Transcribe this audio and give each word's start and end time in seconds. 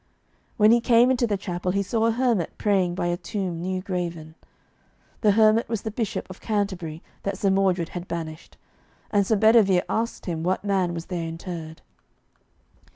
When 0.57 0.71
he 0.71 0.81
came 0.81 1.11
into 1.11 1.27
the 1.27 1.37
chapel 1.37 1.73
he 1.73 1.83
saw 1.83 2.07
a 2.07 2.11
hermit 2.11 2.57
praying 2.57 2.95
by 2.95 3.05
a 3.05 3.17
tomb 3.17 3.61
new 3.61 3.83
graven. 3.83 4.33
The 5.21 5.33
hermit 5.33 5.69
was 5.69 5.83
the 5.83 5.91
Bishop 5.91 6.27
of 6.27 6.41
Canterbury 6.41 7.03
that 7.21 7.37
Sir 7.37 7.51
Mordred 7.51 7.89
had 7.89 8.07
banished, 8.07 8.57
and 9.11 9.27
Sir 9.27 9.35
Bedivere 9.35 9.83
asked 9.87 10.25
him 10.25 10.41
what 10.41 10.63
man 10.65 10.95
was 10.95 11.05
there 11.05 11.27
interred. 11.27 11.83